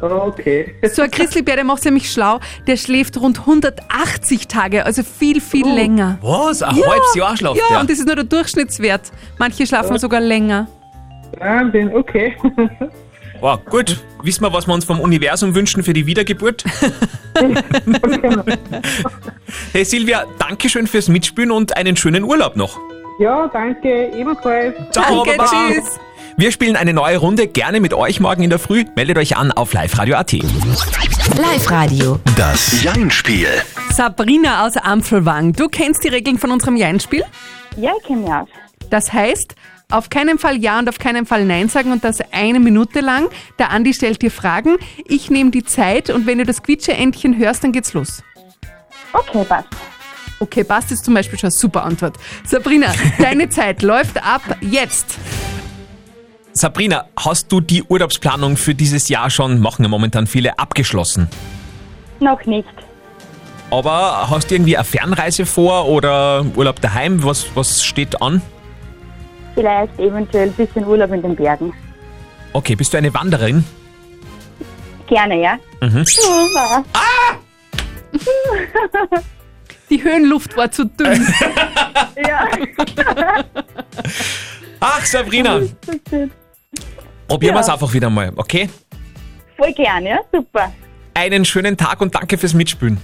Okay. 0.00 0.72
So 0.92 1.02
ein 1.02 1.10
Grizzlybär, 1.10 1.56
der 1.56 1.64
macht 1.64 1.84
nämlich 1.84 2.12
schlau. 2.12 2.38
Der 2.68 2.76
schläft 2.76 3.16
rund 3.20 3.40
180 3.40 4.46
Tage, 4.46 4.86
also 4.86 5.02
viel, 5.02 5.40
viel 5.40 5.66
länger. 5.66 6.16
Was? 6.22 6.62
Ein 6.62 6.76
halbes 6.76 7.14
Jahr 7.16 7.36
schlaft 7.36 7.56
Ja, 7.56 7.64
der? 7.70 7.80
und 7.80 7.90
das 7.90 7.98
ist 7.98 8.06
nur 8.06 8.14
der 8.14 8.24
Durchschnittswert. 8.24 9.10
Manche 9.40 9.66
schlafen 9.66 9.98
sogar 9.98 10.20
länger. 10.20 10.68
Wahnsinn, 11.38 11.94
okay. 11.94 12.34
Wow, 13.40 13.62
gut. 13.66 14.00
Wissen 14.22 14.42
wir, 14.42 14.52
was 14.54 14.66
wir 14.66 14.72
uns 14.72 14.86
vom 14.86 15.00
Universum 15.00 15.54
wünschen 15.54 15.82
für 15.82 15.92
die 15.92 16.06
Wiedergeburt? 16.06 16.64
hey 19.72 19.84
Silvia, 19.84 20.24
danke 20.38 20.70
schön 20.70 20.86
fürs 20.86 21.08
Mitspielen 21.08 21.50
und 21.50 21.76
einen 21.76 21.94
schönen 21.96 22.24
Urlaub 22.24 22.56
noch. 22.56 22.78
Ja, 23.18 23.46
danke, 23.48 24.10
ebenfalls. 24.16 24.74
Ciao, 24.92 25.24
Danke, 25.24 25.36
Baba. 25.36 25.50
tschüss. 25.68 26.00
Wir 26.36 26.50
spielen 26.52 26.74
eine 26.74 26.92
neue 26.92 27.18
Runde, 27.18 27.46
gerne 27.46 27.80
mit 27.80 27.92
euch 27.92 28.18
morgen 28.18 28.42
in 28.42 28.50
der 28.50 28.58
Früh. 28.58 28.84
Meldet 28.96 29.18
euch 29.18 29.36
an 29.36 29.52
auf 29.52 29.72
liveradio.at. 29.74 30.32
Live-Radio. 30.32 32.18
Das 32.36 32.82
Jein-Spiel. 32.82 33.48
Sabrina 33.92 34.66
aus 34.66 34.76
Ampfelwang, 34.76 35.52
du 35.52 35.68
kennst 35.68 36.02
die 36.02 36.08
Regeln 36.08 36.38
von 36.38 36.50
unserem 36.50 36.76
Jein-Spiel? 36.76 37.24
Ja, 37.76 37.92
ich 38.00 38.06
kenne 38.06 38.40
aus. 38.40 38.48
Das 38.90 39.12
heißt, 39.12 39.54
auf 39.94 40.10
keinen 40.10 40.38
Fall 40.38 40.56
Ja 40.56 40.80
und 40.80 40.88
auf 40.88 40.98
keinen 40.98 41.24
Fall 41.24 41.44
Nein 41.44 41.68
sagen 41.68 41.92
und 41.92 42.02
das 42.02 42.18
eine 42.32 42.58
Minute 42.58 43.00
lang. 43.00 43.28
Der 43.58 43.70
Andi 43.70 43.94
stellt 43.94 44.20
dir 44.22 44.30
Fragen, 44.30 44.76
ich 45.06 45.30
nehme 45.30 45.52
die 45.52 45.62
Zeit 45.62 46.10
und 46.10 46.26
wenn 46.26 46.38
du 46.38 46.44
das 46.44 46.62
Quietscheentchen 46.62 47.38
hörst, 47.38 47.62
dann 47.62 47.72
geht's 47.72 47.92
los. 47.92 48.22
Okay, 49.12 49.44
passt. 49.44 49.68
Okay, 50.40 50.64
passt 50.64 50.90
ist 50.90 51.04
zum 51.04 51.14
Beispiel 51.14 51.38
schon 51.38 51.46
eine 51.48 51.56
super 51.56 51.84
Antwort. 51.84 52.16
Sabrina, 52.44 52.92
deine 53.18 53.48
Zeit 53.48 53.82
läuft 53.82 54.22
ab 54.22 54.42
jetzt. 54.60 55.16
Sabrina, 56.52 57.06
hast 57.16 57.50
du 57.52 57.60
die 57.60 57.82
Urlaubsplanung 57.84 58.56
für 58.56 58.74
dieses 58.74 59.08
Jahr 59.08 59.30
schon, 59.30 59.60
machen 59.60 59.84
ja 59.84 59.88
momentan 59.88 60.26
viele, 60.26 60.58
abgeschlossen? 60.58 61.28
Noch 62.18 62.44
nicht. 62.46 62.68
Aber 63.70 64.28
hast 64.28 64.50
du 64.50 64.56
irgendwie 64.56 64.76
eine 64.76 64.84
Fernreise 64.84 65.46
vor 65.46 65.88
oder 65.88 66.44
Urlaub 66.56 66.80
daheim? 66.80 67.22
Was, 67.24 67.46
was 67.54 67.84
steht 67.84 68.20
an? 68.20 68.42
Vielleicht 69.54 69.98
eventuell 69.98 70.48
ein 70.48 70.52
bisschen 70.54 70.86
Urlaub 70.86 71.12
in 71.12 71.22
den 71.22 71.36
Bergen. 71.36 71.72
Okay, 72.52 72.74
bist 72.74 72.92
du 72.92 72.98
eine 72.98 73.12
Wanderin? 73.14 73.64
Gerne, 75.06 75.40
ja? 75.40 75.58
Mhm. 75.80 76.04
Ah! 76.92 77.36
Die 79.90 80.02
Höhenluft 80.02 80.56
war 80.56 80.70
zu 80.70 80.86
dünn. 80.86 81.26
ja. 82.16 82.48
Ach, 84.80 85.04
Sabrina, 85.04 85.60
probieren 87.28 87.54
wir 87.54 87.60
es 87.60 87.68
einfach 87.68 87.92
wieder 87.92 88.08
mal, 88.08 88.32
okay? 88.36 88.70
Voll 89.56 89.72
gern, 89.72 90.04
ja? 90.06 90.18
Super. 90.32 90.72
Einen 91.14 91.44
schönen 91.44 91.76
Tag 91.76 92.00
und 92.00 92.14
danke 92.14 92.38
fürs 92.38 92.54
Mitspielen. 92.54 92.98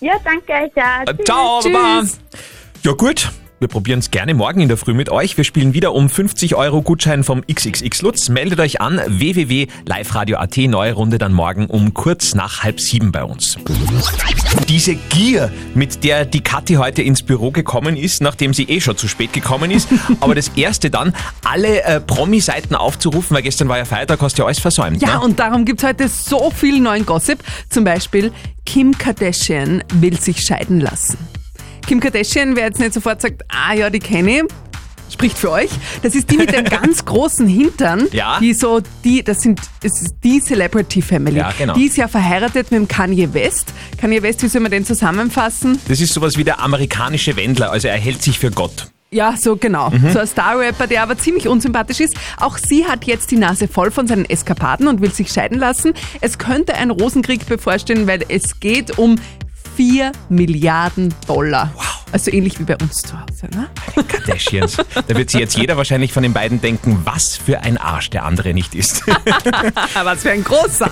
Ja, 0.00 0.14
danke 0.22 0.52
euch. 0.52 0.72
Äh, 0.76 1.24
Ciao, 1.24 1.60
Baba. 1.62 2.02
Ja 2.82 2.92
gut, 2.92 3.30
wir 3.60 3.68
probieren 3.68 3.98
es 3.98 4.10
gerne 4.10 4.34
morgen 4.34 4.60
in 4.60 4.68
der 4.68 4.76
Früh 4.76 4.94
mit 4.94 5.10
euch. 5.10 5.36
Wir 5.36 5.44
spielen 5.44 5.74
wieder 5.74 5.92
um 5.92 6.08
50 6.08 6.54
Euro 6.54 6.80
Gutschein 6.82 7.24
vom 7.24 7.42
XXX 7.42 8.02
Lutz. 8.02 8.28
Meldet 8.28 8.60
euch 8.60 8.80
an 8.80 9.00
www.liveradio.at. 9.06 10.56
Neue 10.58 10.92
Runde 10.92 11.18
dann 11.18 11.32
morgen 11.32 11.66
um 11.66 11.92
kurz 11.92 12.34
nach 12.34 12.62
halb 12.62 12.80
sieben 12.80 13.10
bei 13.10 13.24
uns. 13.24 13.56
Diese 14.68 14.94
Gier, 14.94 15.50
mit 15.74 16.04
der 16.04 16.24
die 16.24 16.40
Kathi 16.40 16.74
heute 16.74 17.02
ins 17.02 17.22
Büro 17.22 17.50
gekommen 17.50 17.96
ist, 17.96 18.22
nachdem 18.22 18.54
sie 18.54 18.64
eh 18.64 18.80
schon 18.80 18.96
zu 18.96 19.08
spät 19.08 19.32
gekommen 19.32 19.70
ist, 19.70 19.88
aber 20.20 20.34
das 20.34 20.52
erste 20.54 20.90
dann, 20.90 21.12
alle 21.44 21.82
äh, 21.82 22.00
Promi-Seiten 22.00 22.74
aufzurufen, 22.74 23.34
weil 23.34 23.42
gestern 23.42 23.68
war 23.68 23.78
ja 23.78 23.84
Feiertag, 23.84 24.20
hast 24.20 24.38
du 24.38 24.42
ja 24.42 24.46
alles 24.46 24.60
versäumt. 24.60 25.02
Ja, 25.02 25.18
ne? 25.18 25.20
und 25.20 25.38
darum 25.40 25.64
gibt's 25.64 25.82
heute 25.82 26.08
so 26.08 26.50
viel 26.50 26.80
neuen 26.80 27.04
Gossip. 27.04 27.42
Zum 27.70 27.84
Beispiel, 27.84 28.32
Kim 28.64 28.96
Kardashian 28.96 29.82
will 29.94 30.20
sich 30.20 30.42
scheiden 30.42 30.80
lassen. 30.80 31.18
Kim 31.88 32.00
Kardashian, 32.00 32.54
wer 32.54 32.66
jetzt 32.66 32.80
nicht 32.80 32.92
sofort 32.92 33.22
sagt, 33.22 33.44
ah 33.48 33.72
ja, 33.72 33.88
die 33.88 33.98
kenne 33.98 34.42
ich, 34.42 34.42
spricht 35.10 35.38
für 35.38 35.50
euch. 35.50 35.70
Das 36.02 36.14
ist 36.14 36.30
die 36.30 36.36
mit 36.36 36.52
dem 36.52 36.64
ganz 36.66 37.02
großen 37.02 37.46
Hintern. 37.46 38.08
Ja. 38.12 38.38
Die 38.40 38.52
so, 38.52 38.82
die, 39.04 39.22
das 39.22 39.40
sind, 39.40 39.58
es 39.82 40.02
ist 40.02 40.16
die 40.22 40.38
Celebrity 40.38 41.00
Family. 41.00 41.38
Ja, 41.38 41.50
genau. 41.56 41.72
Die 41.72 41.86
ist 41.86 41.96
ja 41.96 42.06
verheiratet 42.06 42.70
mit 42.70 42.78
dem 42.78 42.88
Kanye 42.88 43.32
West. 43.32 43.72
Kanye 43.96 44.22
West, 44.22 44.42
wie 44.42 44.48
soll 44.48 44.60
man 44.60 44.70
den 44.70 44.84
zusammenfassen? 44.84 45.78
Das 45.88 45.98
ist 45.98 46.12
sowas 46.12 46.36
wie 46.36 46.44
der 46.44 46.60
amerikanische 46.60 47.36
Wendler, 47.36 47.72
also 47.72 47.88
er 47.88 47.96
hält 47.96 48.22
sich 48.22 48.38
für 48.38 48.50
Gott. 48.50 48.90
Ja, 49.10 49.34
so 49.38 49.56
genau. 49.56 49.88
Mhm. 49.88 50.10
So 50.12 50.18
ein 50.18 50.26
Star-Rapper, 50.26 50.86
der 50.86 51.02
aber 51.02 51.16
ziemlich 51.16 51.48
unsympathisch 51.48 52.00
ist. 52.00 52.14
Auch 52.36 52.58
sie 52.58 52.84
hat 52.84 53.04
jetzt 53.04 53.30
die 53.30 53.38
Nase 53.38 53.66
voll 53.66 53.90
von 53.90 54.06
seinen 54.06 54.26
Eskapaden 54.26 54.86
und 54.86 55.00
will 55.00 55.12
sich 55.12 55.30
scheiden 55.30 55.58
lassen. 55.58 55.94
Es 56.20 56.36
könnte 56.36 56.74
ein 56.74 56.90
Rosenkrieg 56.90 57.46
bevorstehen, 57.46 58.06
weil 58.06 58.26
es 58.28 58.60
geht 58.60 58.98
um 58.98 59.16
4 59.78 60.10
Milliarden 60.28 61.14
Dollar. 61.28 61.70
Wow. 61.76 61.84
Also 62.10 62.32
ähnlich 62.32 62.58
wie 62.58 62.64
bei 62.64 62.76
uns 62.78 62.96
zu 62.96 63.12
Hause, 63.12 63.46
ne? 63.54 63.68
Kardashians. 64.08 64.76
Da 64.76 65.16
wird 65.16 65.30
sich 65.30 65.38
jetzt 65.38 65.56
jeder 65.56 65.76
wahrscheinlich 65.76 66.12
von 66.12 66.24
den 66.24 66.32
beiden 66.32 66.60
denken, 66.60 67.02
was 67.04 67.36
für 67.36 67.60
ein 67.60 67.78
Arsch 67.78 68.10
der 68.10 68.24
andere 68.24 68.54
nicht 68.54 68.74
ist. 68.74 69.04
Was 70.02 70.22
für 70.22 70.32
ein 70.32 70.42
großer. 70.42 70.90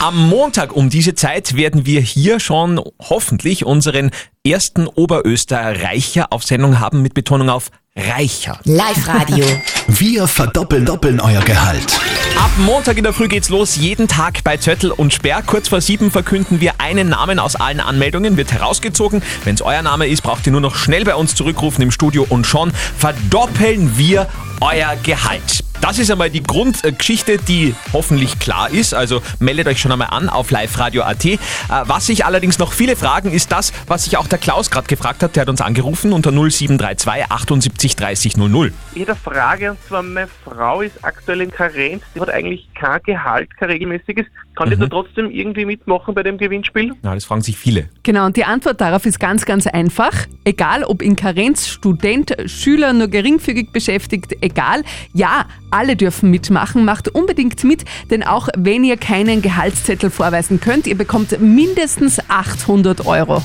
Am 0.00 0.28
Montag 0.28 0.74
um 0.74 0.90
diese 0.90 1.14
Zeit 1.14 1.56
werden 1.56 1.86
wir 1.86 2.02
hier 2.02 2.40
schon 2.40 2.78
hoffentlich 2.98 3.64
unseren 3.64 4.10
ersten 4.44 4.86
Oberösterreicher 4.86 6.32
auf 6.34 6.44
Sendung 6.44 6.78
haben 6.78 7.00
mit 7.00 7.14
Betonung 7.14 7.48
auf 7.48 7.70
Reicher. 7.96 8.56
Live-Radio. 8.64 9.44
Wir 9.88 10.28
verdoppeln 10.28 10.84
doppeln 10.84 11.18
euer 11.18 11.40
Gehalt. 11.42 11.98
Ab 12.38 12.50
Montag 12.58 12.96
in 12.98 13.02
der 13.02 13.12
Früh 13.12 13.26
geht's 13.26 13.48
los, 13.48 13.74
jeden 13.74 14.06
Tag 14.06 14.44
bei 14.44 14.56
Zöttl 14.56 14.92
und 14.92 15.12
Sperr. 15.12 15.42
Kurz 15.42 15.68
vor 15.68 15.80
sieben 15.80 16.12
verkünden 16.12 16.60
wir 16.60 16.74
einen 16.78 17.08
Namen 17.08 17.40
aus 17.40 17.56
allen 17.56 17.80
Anmeldungen, 17.80 18.36
wird 18.36 18.52
herausgezogen. 18.52 19.22
Wenn's 19.42 19.60
euer 19.60 19.82
Name 19.82 20.06
ist, 20.06 20.22
braucht 20.22 20.46
ihr 20.46 20.52
nur 20.52 20.60
noch 20.60 20.76
schnell 20.76 21.04
bei 21.04 21.16
uns 21.16 21.34
zurückrufen 21.34 21.82
im 21.82 21.90
Studio 21.90 22.24
und 22.28 22.46
schon 22.46 22.72
verdoppeln 22.96 23.98
wir 23.98 24.28
euer 24.60 24.94
Gehalt. 25.02 25.64
Das 25.80 25.98
ist 25.98 26.10
einmal 26.10 26.28
die 26.28 26.42
Grundgeschichte, 26.42 27.38
die 27.38 27.74
hoffentlich 27.94 28.38
klar 28.38 28.70
ist. 28.70 28.92
Also 28.92 29.22
meldet 29.38 29.66
euch 29.66 29.80
schon 29.80 29.90
einmal 29.90 30.08
an 30.10 30.28
auf 30.28 30.50
liveradio.at. 30.50 31.24
Äh, 31.24 31.38
Was 31.68 32.06
sich 32.06 32.26
allerdings 32.26 32.58
noch 32.58 32.72
viele 32.72 32.96
fragen, 32.96 33.32
ist 33.32 33.50
das, 33.50 33.72
was 33.86 34.04
sich 34.04 34.18
auch 34.18 34.26
der 34.26 34.38
Klaus 34.38 34.70
gerade 34.70 34.86
gefragt 34.86 35.22
hat. 35.22 35.36
Der 35.36 35.42
hat 35.42 35.48
uns 35.48 35.62
angerufen 35.62 36.12
unter 36.12 36.32
0732 36.32 37.30
78 37.30 37.96
30 37.96 38.36
00. 38.36 38.72
Ich 38.92 39.00
hätte 39.00 39.12
eine 39.12 39.20
Frage, 39.20 39.70
und 39.70 39.78
zwar 39.88 40.02
meine 40.02 40.28
Frau 40.44 40.82
ist 40.82 41.02
aktuell 41.02 41.40
in 41.40 41.50
Karenz, 41.50 42.02
die 42.14 42.20
hat 42.20 42.28
eigentlich 42.28 42.68
kein 42.74 43.02
Gehalt, 43.02 43.56
kein 43.56 43.70
regelmäßiges. 43.70 44.26
Kann 44.56 44.68
die 44.68 44.76
da 44.76 44.88
trotzdem 44.88 45.30
irgendwie 45.30 45.64
mitmachen 45.64 46.14
bei 46.14 46.22
dem 46.22 46.36
Gewinnspiel? 46.36 46.92
Na, 47.00 47.14
das 47.14 47.24
fragen 47.24 47.40
sich 47.40 47.56
viele. 47.56 47.88
Genau, 48.02 48.26
und 48.26 48.36
die 48.36 48.44
Antwort 48.44 48.80
darauf 48.80 49.06
ist 49.06 49.18
ganz, 49.18 49.46
ganz 49.46 49.66
einfach. 49.66 50.12
Egal, 50.44 50.84
ob 50.84 51.00
in 51.00 51.16
Karenz, 51.16 51.68
Student, 51.68 52.36
Schüler, 52.44 52.92
nur 52.92 53.08
geringfügig 53.08 53.72
beschäftigt, 53.72 54.36
egal. 54.42 54.82
Ja, 55.14 55.46
alle 55.70 55.96
dürfen 55.96 56.30
mitmachen. 56.30 56.84
Macht 56.84 57.08
unbedingt 57.08 57.62
mit, 57.64 57.84
denn 58.10 58.22
auch 58.22 58.48
wenn 58.56 58.84
ihr 58.84 58.96
keinen 58.96 59.42
Gehaltszettel 59.42 60.10
vorweisen 60.10 60.60
könnt, 60.60 60.86
ihr 60.86 60.96
bekommt 60.96 61.40
mindestens 61.40 62.18
800 62.28 63.06
Euro. 63.06 63.42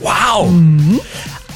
Wow! 0.00 0.52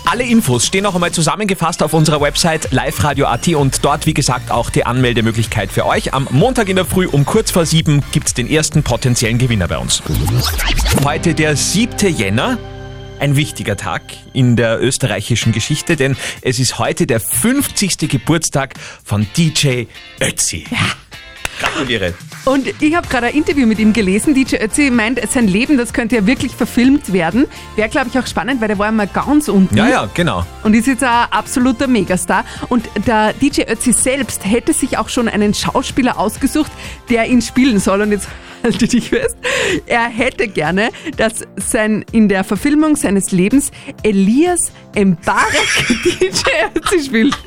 Alle 0.09 0.23
Infos 0.23 0.65
stehen 0.65 0.85
noch 0.85 0.95
einmal 0.95 1.11
zusammengefasst 1.11 1.83
auf 1.83 1.93
unserer 1.93 2.21
Website 2.21 2.71
liveradio.at 2.71 3.49
und 3.49 3.85
dort, 3.85 4.07
wie 4.07 4.15
gesagt, 4.15 4.53
auch 4.53 4.71
die 4.71 4.87
Anmeldemöglichkeit 4.87 5.73
für 5.73 5.85
euch. 5.85 6.15
Am 6.15 6.29
Montag 6.31 6.69
in 6.69 6.77
der 6.77 6.85
Früh 6.85 7.09
um 7.09 7.27
kurz 7.27 7.51
vor 7.51 7.67
sieben 7.67 8.05
gibt's 8.13 8.33
den 8.33 8.49
ersten 8.49 8.85
potenziellen 8.85 9.39
Gewinner 9.39 9.67
bei 9.67 9.79
uns. 9.79 10.05
Heute 11.05 11.35
der 11.35 11.57
7. 11.57 12.15
Jänner. 12.17 12.57
Ein 13.19 13.35
wichtiger 13.35 13.77
Tag 13.79 14.03
in 14.35 14.57
der 14.57 14.83
österreichischen 14.83 15.53
Geschichte, 15.53 15.97
denn 15.97 16.17
es 16.43 16.59
ist 16.59 16.79
heute 16.79 17.07
der 17.07 17.19
50. 17.19 18.11
Geburtstag 18.11 18.75
von 19.05 19.27
DJ 19.37 19.85
Ötzi. 20.21 20.67
Gratuliere. 21.59 22.13
Und 22.45 22.67
ich 22.83 22.95
habe 22.95 23.09
gerade 23.09 23.29
ein 23.29 23.35
Interview 23.35 23.67
mit 23.67 23.79
ihm 23.79 23.95
gelesen. 23.95 24.35
DJ 24.35 24.57
Ötzi 24.57 24.91
meint, 24.91 25.19
sein 25.31 25.49
Leben, 25.49 25.79
das 25.79 25.95
könnte 25.95 26.17
ja 26.17 26.27
wirklich 26.27 26.55
verfilmt 26.55 27.15
werden. 27.15 27.47
Wäre, 27.75 27.89
glaube 27.89 28.11
ich, 28.11 28.19
auch 28.19 28.27
spannend, 28.27 28.61
weil 28.61 28.69
der 28.69 28.79
war 28.79 28.91
immer 28.91 29.07
ganz 29.07 29.49
unten. 29.49 29.75
Ja, 29.75 29.89
ja, 29.89 30.11
genau. 30.13 30.45
Und 30.63 30.75
ist 30.75 30.87
jetzt 30.87 31.03
ein 31.03 31.27
absoluter 31.31 31.87
Megastar. 31.87 32.45
Und 32.69 32.85
der 33.07 33.33
DJ 33.33 33.63
Ötzi 33.63 33.95
selbst 33.95 34.45
hätte 34.45 34.75
sich 34.75 34.99
auch 34.99 35.09
schon 35.09 35.29
einen 35.29 35.55
Schauspieler 35.55 36.19
ausgesucht, 36.19 36.71
der 37.09 37.27
ihn 37.27 37.41
spielen 37.41 37.81
soll. 37.81 38.03
Und 38.03 38.13
jetzt 38.13 38.29
halte 38.67 38.89
dich 38.89 39.11
fest. 39.11 39.37
Er 39.87 40.09
hätte 40.09 40.49
gerne, 40.49 40.91
dass 41.17 41.45
sein, 41.57 42.05
in 42.13 42.29
der 42.29 42.45
Verfilmung 42.45 42.97
seines 42.97 43.31
Lebens 43.31 43.71
Elias 44.03 44.73
Mbarek 44.95 45.87
DJ 46.21 46.43
Ötzi 46.75 47.05
spielt. 47.05 47.39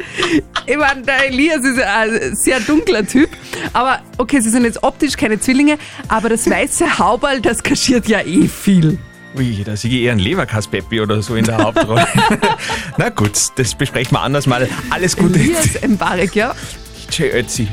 Ich 0.66 0.78
meine, 0.78 1.02
der 1.02 1.28
Elias 1.28 1.64
ist 1.66 1.82
ein 1.82 2.36
sehr 2.36 2.60
dunkler 2.62 3.06
Typ. 3.06 3.30
Aber 3.74 4.02
okay, 4.18 4.40
sie 4.40 4.50
sind 4.50 4.64
jetzt 4.64 4.82
optisch 4.84 5.18
keine 5.18 5.40
Zwillinge, 5.40 5.78
aber 6.08 6.30
das 6.30 6.50
weiße 6.50 7.00
Hauberl, 7.00 7.42
das 7.42 7.64
kaschiert 7.64 8.08
ja 8.08 8.22
eh 8.22 8.48
viel. 8.48 8.98
Ui, 9.38 9.64
da 9.64 9.76
sehe 9.76 9.92
ich 9.92 10.02
eher 10.04 10.14
ein 10.14 10.20
Leberkass-Peppi 10.20 11.02
oder 11.02 11.22
so 11.22 11.36
in 11.36 11.46
der 11.46 11.58
Hauptrolle. 11.58 12.08
Na 12.98 13.10
gut, 13.10 13.38
das 13.56 13.76
besprechen 13.76 14.14
wir 14.14 14.22
anders 14.22 14.48
mal. 14.48 14.68
Alles 14.90 15.16
Gute. 15.16 15.40
Elias 15.40 15.80
Mbarek, 15.88 16.36
ja. 16.36 16.56
DJ 17.12 17.24
Ötzi. 17.34 17.68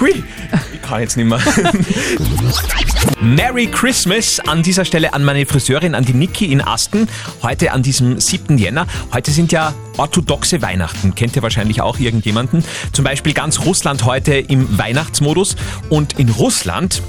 Hui, 0.00 0.24
ich 0.72 0.80
kann 0.80 1.02
jetzt 1.02 1.18
nicht 1.18 1.26
mehr. 1.26 1.40
Merry 3.20 3.66
Christmas 3.66 4.40
an 4.40 4.62
dieser 4.62 4.86
Stelle 4.86 5.12
an 5.12 5.24
meine 5.24 5.44
Friseurin, 5.44 5.94
an 5.94 6.06
die 6.06 6.14
Niki 6.14 6.46
in 6.46 6.62
Asten. 6.62 7.06
Heute 7.42 7.72
an 7.72 7.82
diesem 7.82 8.18
7. 8.18 8.56
Jänner. 8.56 8.86
Heute 9.12 9.30
sind 9.30 9.52
ja 9.52 9.74
orthodoxe 9.98 10.62
Weihnachten. 10.62 11.14
Kennt 11.14 11.36
ihr 11.36 11.42
wahrscheinlich 11.42 11.82
auch 11.82 11.98
irgendjemanden. 11.98 12.64
Zum 12.92 13.04
Beispiel 13.04 13.34
ganz 13.34 13.60
Russland 13.60 14.06
heute 14.06 14.36
im 14.36 14.78
Weihnachtsmodus. 14.78 15.56
Und 15.90 16.18
in 16.18 16.30
Russland, 16.30 17.02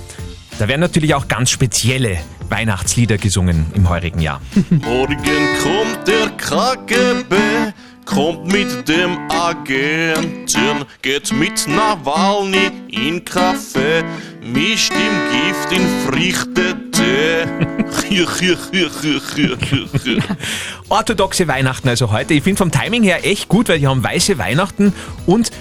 da 0.60 0.68
werden 0.68 0.82
natürlich 0.82 1.16
auch 1.16 1.30
ganz 1.30 1.50
spezielle 1.50 2.18
Weihnachtslieder 2.50 3.18
gesungen 3.18 3.68
im 3.74 3.88
heurigen 3.88 4.20
Jahr. 4.20 4.42
Morgen 4.70 5.18
kommt 5.64 6.08
der 6.08 6.30
KGB, 6.32 7.36
kommt 8.14 8.52
mit 8.52 8.88
dem 8.90 9.18
Agenten, 9.30 10.86
geht 11.02 11.32
mit 11.32 11.66
Nawalny 11.68 12.70
in 12.90 13.24
Café, 13.24 14.04
mischt 14.42 14.92
ihm 14.92 15.16
Gift 15.32 15.72
in 15.72 15.88
frichte 16.06 16.76
Tee. 16.92 17.46
Orthodoxe 20.90 21.48
Weihnachten 21.48 21.88
also 21.88 22.12
heute. 22.12 22.34
Ich 22.34 22.44
finde 22.44 22.58
vom 22.58 22.72
Timing 22.72 23.04
her 23.04 23.26
echt 23.26 23.48
gut, 23.48 23.70
weil 23.70 23.80
die 23.80 23.88
haben 23.88 24.04
weiße 24.04 24.38
Weihnachten 24.38 24.94
und 25.26 25.52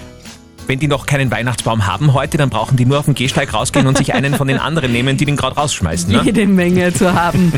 wenn 0.67 0.79
die 0.79 0.87
noch 0.87 1.05
keinen 1.05 1.31
Weihnachtsbaum 1.31 1.87
haben 1.87 2.13
heute, 2.13 2.37
dann 2.37 2.49
brauchen 2.49 2.77
die 2.77 2.85
nur 2.85 2.99
auf 2.99 3.05
den 3.05 3.15
Gehsteig 3.15 3.53
rausgehen 3.53 3.87
und 3.87 3.97
sich 3.97 4.13
einen 4.13 4.35
von 4.35 4.47
den 4.47 4.57
anderen 4.57 4.91
nehmen, 4.91 5.17
die 5.17 5.25
den 5.25 5.35
gerade 5.35 5.55
rausschmeißen. 5.55 6.11
Ne? 6.11 6.21
Jede 6.23 6.47
Menge 6.47 6.93
zu 6.93 7.13
haben. 7.13 7.53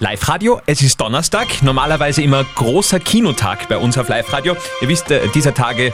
Live-Radio, 0.00 0.60
es 0.66 0.82
ist 0.82 1.00
Donnerstag, 1.00 1.62
normalerweise 1.62 2.22
immer 2.22 2.44
großer 2.54 3.00
Kinotag 3.00 3.68
bei 3.68 3.76
uns 3.76 3.98
auf 3.98 4.08
Live-Radio. 4.08 4.56
Ihr 4.80 4.88
wisst, 4.88 5.10
äh, 5.10 5.20
dieser 5.34 5.54
Tage 5.54 5.92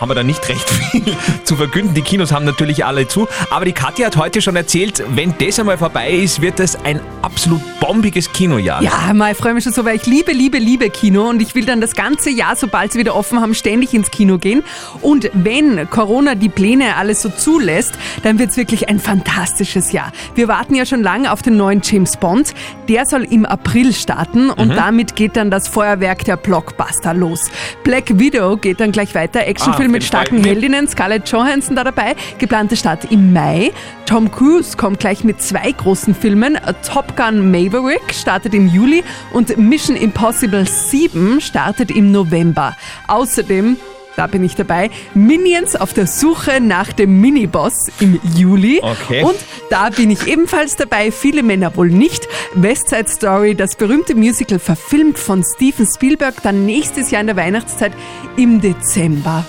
haben 0.00 0.08
wir 0.10 0.14
da 0.14 0.22
nicht 0.22 0.48
recht 0.48 0.68
viel 0.68 1.02
zu 1.44 1.56
verkünden. 1.56 1.94
Die 1.94 2.02
Kinos 2.02 2.32
haben 2.32 2.44
natürlich 2.44 2.84
alle 2.84 3.08
zu. 3.08 3.26
Aber 3.50 3.64
die 3.64 3.72
Katja 3.72 4.06
hat 4.06 4.16
heute 4.16 4.40
schon 4.40 4.56
erzählt, 4.56 5.02
wenn 5.14 5.34
das 5.38 5.58
einmal 5.58 5.78
vorbei 5.78 6.10
ist, 6.10 6.40
wird 6.40 6.58
das 6.58 6.76
ein 6.84 7.00
absolut 7.22 7.60
bombiges 7.80 8.32
Kinojahr. 8.32 8.82
Ja, 8.82 9.12
mal, 9.14 9.32
ich 9.32 9.38
freue 9.38 9.54
mich 9.54 9.64
schon 9.64 9.72
so, 9.72 9.84
weil 9.84 9.96
ich 9.96 10.06
liebe, 10.06 10.32
liebe, 10.32 10.58
liebe 10.58 10.90
Kino 10.90 11.28
und 11.28 11.42
ich 11.42 11.54
will 11.54 11.64
dann 11.64 11.80
das 11.80 11.94
ganze 11.94 12.30
Jahr, 12.30 12.54
sobald 12.56 12.92
sie 12.92 12.98
wieder 12.98 13.14
offen 13.16 13.40
haben, 13.40 13.54
ständig 13.54 13.92
ins 13.94 14.10
Kino 14.10 14.38
gehen. 14.38 14.62
Und 15.02 15.30
wenn 15.34 15.88
Corona 15.90 16.34
die 16.34 16.48
Pläne 16.48 16.96
alles 16.96 17.22
so 17.22 17.28
zulässt, 17.30 17.94
dann 18.22 18.38
wird 18.38 18.50
es 18.50 18.56
wirklich 18.56 18.88
ein 18.88 19.00
fantastisches 19.00 19.92
Jahr. 19.92 20.12
Wir 20.34 20.48
warten 20.48 20.74
ja 20.74 20.86
schon 20.86 21.02
lange 21.02 21.32
auf 21.32 21.42
den 21.42 21.56
neuen 21.56 21.80
James 21.82 22.16
Bond. 22.16 22.54
Der 22.88 23.04
soll 23.06 23.24
im 23.24 23.44
April 23.46 23.92
starten 23.92 24.50
und 24.50 24.68
Mhm. 24.68 24.74
damit 24.76 25.16
geht 25.16 25.36
dann 25.36 25.50
das 25.50 25.66
Feuerwerk 25.68 26.24
der 26.24 26.36
Blockbuster 26.36 27.14
los. 27.14 27.50
Black 27.84 28.18
Widow 28.18 28.56
geht 28.56 28.80
dann 28.80 28.92
gleich 28.92 29.14
weiter. 29.14 29.46
Actionfilm 29.46 29.87
Ah, 29.87 29.87
mit 29.90 30.02
auf 30.02 30.10
jeden 30.10 30.26
starken. 30.26 30.44
Heldinnen. 30.44 30.88
Scarlett 30.88 31.28
Johansson 31.28 31.76
da 31.76 31.84
dabei. 31.84 32.16
Geplante 32.38 32.76
Start 32.76 33.10
im 33.10 33.32
Mai. 33.32 33.72
Tom 34.06 34.30
Cruise 34.30 34.76
kommt 34.76 35.00
gleich 35.00 35.24
mit 35.24 35.42
zwei 35.42 35.70
großen 35.70 36.14
Filmen. 36.14 36.58
Top 36.86 37.16
Gun 37.16 37.50
Maverick 37.50 38.14
startet 38.14 38.54
im 38.54 38.68
Juli 38.68 39.04
und 39.32 39.56
Mission 39.58 39.96
Impossible 39.96 40.66
7 40.66 41.40
startet 41.40 41.90
im 41.90 42.12
November. 42.12 42.76
Außerdem 43.06 43.76
da 44.18 44.26
bin 44.26 44.42
ich 44.42 44.56
dabei. 44.56 44.90
Minions 45.14 45.76
auf 45.76 45.92
der 45.94 46.08
Suche 46.08 46.60
nach 46.60 46.92
dem 46.92 47.20
Miniboss 47.20 47.86
im 48.00 48.18
Juli. 48.34 48.80
Okay. 48.82 49.22
Und 49.22 49.36
da 49.70 49.90
bin 49.90 50.10
ich 50.10 50.26
ebenfalls 50.26 50.74
dabei. 50.74 51.12
Viele 51.12 51.44
Männer 51.44 51.76
wohl 51.76 51.88
nicht. 51.88 52.26
West 52.54 52.88
Side 52.88 53.08
Story, 53.08 53.54
das 53.54 53.76
berühmte 53.76 54.16
Musical, 54.16 54.58
verfilmt 54.58 55.20
von 55.20 55.44
Steven 55.44 55.86
Spielberg, 55.86 56.42
dann 56.42 56.66
nächstes 56.66 57.12
Jahr 57.12 57.20
in 57.20 57.28
der 57.28 57.36
Weihnachtszeit 57.36 57.92
im 58.36 58.60
Dezember. 58.60 59.46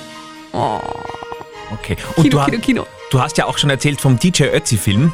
Oh. 0.60 0.82
Okay. 1.72 1.96
Kino, 2.16 2.30
du, 2.30 2.46
Kino, 2.52 2.62
Kino. 2.62 2.88
du 3.12 3.22
hast 3.22 3.38
ja 3.38 3.46
auch 3.46 3.58
schon 3.58 3.70
erzählt 3.70 4.02
vom 4.02 4.20
DJ 4.20 4.46
Ötzi-Film. 4.46 5.14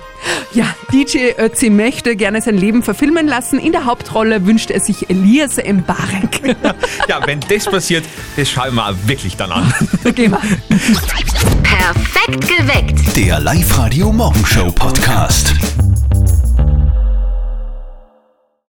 Ja, 0.53 0.73
DJ 0.91 1.33
Ötzi 1.37 1.69
möchte 1.69 2.15
gerne 2.15 2.41
sein 2.41 2.57
Leben 2.57 2.81
verfilmen 2.81 3.27
lassen. 3.27 3.59
In 3.59 3.71
der 3.73 3.85
Hauptrolle 3.85 4.45
wünscht 4.47 4.71
er 4.71 4.79
sich 4.79 5.09
Elias 5.09 5.57
Mbarek. 5.57 6.55
Ja, 7.07 7.19
wenn 7.27 7.39
das 7.41 7.65
passiert, 7.65 8.05
das 8.35 8.49
schauen 8.49 8.73
wir 8.73 8.95
wirklich 9.05 9.35
dann 9.37 9.51
an. 9.51 9.71
Gehen 10.15 10.31
wir. 10.31 10.39
Perfekt 11.61 12.47
geweckt. 12.47 13.15
Der 13.15 13.39
Live-Radio 13.39 14.11
Morgenshow 14.11 14.71
Podcast. 14.71 15.53